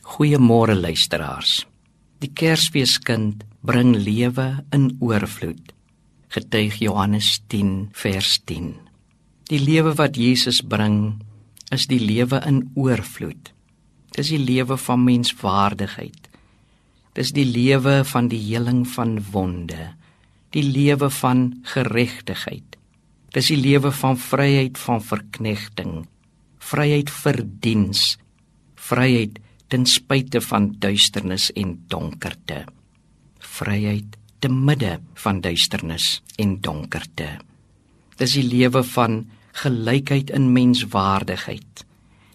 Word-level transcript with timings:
Goeiemôre 0.00 0.74
luisteraars. 0.74 1.66
Die 2.20 2.30
Kersfeeskind 2.32 3.44
bring 3.60 3.92
lewe 3.92 4.64
in 4.72 4.96
oorvloed. 5.00 5.74
Getuig 6.32 6.78
Johannes 6.80 7.42
10 7.52 7.90
vers 7.92 8.38
10. 8.48 8.74
Die 9.50 9.60
lewe 9.60 9.92
wat 9.98 10.16
Jesus 10.16 10.62
bring 10.62 11.20
is 11.70 11.84
die 11.90 12.00
lewe 12.00 12.40
in 12.48 12.70
oorvloed. 12.74 13.52
Dis 14.16 14.32
die 14.32 14.40
lewe 14.40 14.78
van 14.80 15.04
menswaardigheid. 15.04 16.30
Dis 17.12 17.34
die 17.36 17.44
lewe 17.44 18.00
van 18.08 18.32
die 18.32 18.40
heling 18.40 18.86
van 18.88 19.18
wonde. 19.32 19.92
Die 20.56 20.64
lewe 20.64 21.10
van 21.10 21.60
geregtigheid. 21.74 22.78
Dis 23.36 23.52
die 23.52 23.60
lewe 23.60 23.92
van 23.92 24.16
vryheid 24.16 24.80
van 24.80 25.04
verknegting. 25.04 26.08
Vryheid 26.58 27.12
vir 27.12 27.44
diens. 27.60 28.16
Vryheid 28.80 29.38
ten 29.70 29.86
spyte 29.86 30.40
van 30.42 30.72
duisternis 30.82 31.50
en 31.54 31.76
donkerte. 31.92 32.64
Vryheid 33.38 34.16
te 34.42 34.48
midde 34.48 34.98
van 35.22 35.40
duisternis 35.44 36.22
en 36.42 36.56
donkerte. 36.64 37.28
Dis 38.18 38.34
die 38.36 38.46
lewe 38.46 38.82
van 38.94 39.22
gelykheid 39.62 40.32
in 40.34 40.50
menswaardigheid. 40.52 41.84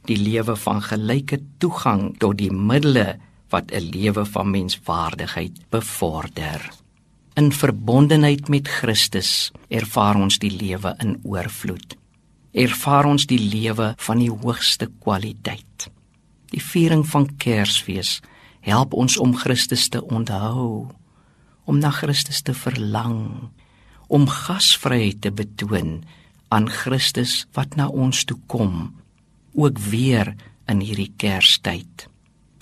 Die 0.05 0.18
lewe 0.18 0.55
van 0.55 0.82
gelyke 0.86 1.41
toegang 1.60 2.13
tot 2.22 2.38
die 2.40 2.52
middele 2.52 3.18
wat 3.49 3.72
'n 3.72 3.90
lewe 3.91 4.26
van 4.26 4.49
menswaardigheid 4.52 5.55
bevorder. 5.70 6.62
In 7.36 7.52
verbondenheid 7.52 8.48
met 8.48 8.68
Christus 8.68 9.52
ervaar 9.68 10.16
ons 10.16 10.40
die 10.40 10.52
lewe 10.52 10.96
in 11.04 11.20
oorvloed. 11.24 11.98
Ervaar 12.52 13.05
ons 13.05 13.26
die 13.26 13.40
lewe 13.40 13.94
van 13.98 14.18
die 14.18 14.32
hoogste 14.32 14.88
kwaliteit. 14.99 15.75
Die 16.54 16.62
viering 16.62 17.05
van 17.08 17.30
Kersfees 17.41 18.20
help 18.66 18.94
ons 18.94 19.17
om 19.22 19.35
Christus 19.38 19.90
te 19.90 20.02
onthou, 20.04 20.90
om 21.65 21.79
na 21.79 21.90
Christus 21.93 22.41
te 22.41 22.54
verlang, 22.54 23.49
om 24.07 24.27
gasvryheid 24.29 25.21
te 25.21 25.32
betoon 25.34 26.04
aan 26.54 26.70
Christus 26.70 27.46
wat 27.57 27.76
na 27.76 27.87
ons 27.90 28.24
toe 28.26 28.37
kom, 28.48 28.93
ook 29.54 29.79
weer 29.90 30.35
in 30.70 30.82
hierdie 30.82 31.12
Kerstyd. 31.18 32.07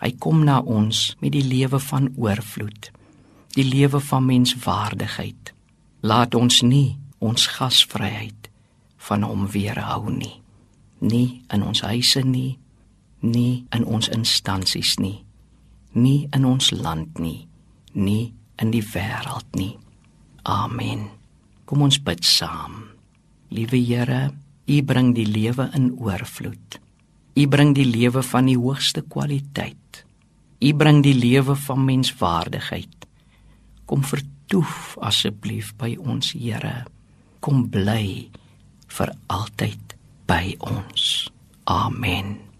Hy 0.03 0.11
kom 0.19 0.43
na 0.47 0.59
ons 0.59 1.13
met 1.23 1.31
die 1.35 1.43
lewe 1.43 1.79
van 1.79 2.09
oorvloed, 2.19 2.91
die 3.55 3.67
lewe 3.67 3.99
van 4.03 4.27
menswaardigheid. 4.27 5.53
Laat 6.03 6.35
ons 6.35 6.61
nie 6.63 6.97
ons 7.23 7.47
gasvryheid 7.55 8.49
van 9.07 9.23
hom 9.23 9.47
weerhou 9.51 10.11
nie, 10.11 10.41
nie 10.99 11.43
in 11.53 11.63
ons 11.63 11.83
huise 11.87 12.23
nie, 12.27 12.57
nie 13.23 13.63
in 13.73 13.85
ons 13.87 14.09
instansies 14.11 14.97
nie, 14.99 15.23
nie 15.95 16.27
in 16.35 16.45
ons 16.45 16.71
land 16.75 17.19
nie, 17.19 17.47
nie 17.93 18.33
in 18.61 18.71
die 18.73 18.83
wêreld 18.83 19.47
nie. 19.55 19.77
Amen. 20.43 21.07
Kom 21.65 21.85
ons 21.85 21.99
bid 22.03 22.25
saam. 22.27 22.83
Liewe 23.53 23.79
Here, 23.79 24.33
U 24.63 24.81
bring 24.87 25.11
die 25.15 25.27
lewe 25.27 25.69
in 25.75 25.91
oorvloed. 25.99 26.79
U 27.35 27.47
bring 27.51 27.73
die 27.75 27.87
lewe 27.87 28.23
van 28.23 28.47
die 28.47 28.57
hoogste 28.59 29.01
kwaliteit. 29.01 30.03
U 30.63 30.71
bring 30.79 31.01
die 31.03 31.15
lewe 31.15 31.55
van 31.65 31.83
menswaardigheid. 31.83 33.07
Kom 33.85 34.05
vertoef 34.07 34.95
asseblief 35.03 35.73
by 35.79 35.95
ons, 35.99 36.31
Here. 36.31 36.85
Kom 37.43 37.67
bly 37.71 38.29
vir 38.87 39.13
altyd 39.27 39.97
by 40.29 40.55
ons. 40.63 41.27
Amen. 41.67 42.52